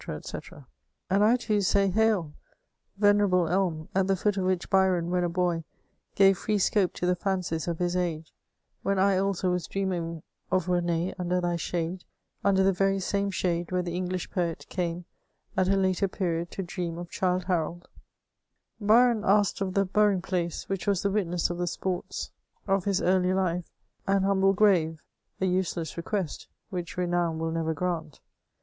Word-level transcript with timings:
&c 0.01 0.37
And 1.11 1.23
I 1.23 1.35
too 1.35 1.61
say, 1.61 1.87
hail! 1.91 2.33
venerable 2.97 3.47
elm, 3.47 3.87
at 3.93 4.07
the 4.07 4.15
foot 4.15 4.35
of 4.35 4.45
which 4.45 4.67
Byron, 4.67 5.11
when 5.11 5.23
a 5.23 5.29
boy, 5.29 5.63
gave 6.15 6.39
free 6.39 6.57
scope 6.57 6.93
to 6.95 7.05
the 7.05 7.15
fancies 7.15 7.67
of 7.67 7.77
his 7.77 7.95
age, 7.95 8.33
when 8.81 8.97
I 8.97 9.17
also 9.17 9.51
was 9.51 9.67
dreaming 9.67 10.23
of 10.51 10.67
Rene 10.67 11.13
under 11.19 11.39
thy 11.39 11.55
shade, 11.55 12.03
under 12.43 12.63
the 12.63 12.73
very 12.73 12.99
same 12.99 13.29
shade 13.29 13.71
where 13.71 13.83
the 13.83 13.93
English 13.93 14.31
poet 14.31 14.65
came 14.69 15.05
at 15.55 15.69
a 15.69 15.77
later 15.77 16.07
period 16.07 16.49
to 16.49 16.63
dream 16.63 16.97
of 16.97 17.11
Childe 17.11 17.43
Harold 17.43 17.87
f 17.93 18.01
Byron 18.87 19.21
asked 19.23 19.61
of 19.61 19.75
the 19.75 19.85
burying 19.85 20.23
place, 20.23 20.67
which 20.67 20.87
was 20.87 21.03
the 21.03 21.11
witness 21.11 21.51
of 21.51 21.59
the 21.59 21.67
sports 21.67 22.31
of 22.65 22.85
his 22.85 23.03
early 23.03 23.29
2i 23.29 23.33
2 23.33 23.35
430 23.35 23.35
MEHOIBS 23.35 23.59
OF 23.59 24.15
life, 24.15 24.17
an 24.17 24.23
humble 24.23 24.53
grave; 24.53 25.03
a 25.39 25.45
useless 25.45 25.95
request, 25.95 26.47
which 26.71 26.97
renown 26.97 27.37
will 27.37 27.51
never 27.51 27.75
g^nt. 27.75 28.19